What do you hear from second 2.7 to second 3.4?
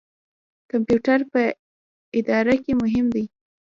مهم دی